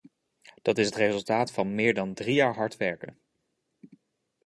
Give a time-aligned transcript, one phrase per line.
[0.61, 3.19] Dat is het resultaat van meer dan drie jaar hard werken.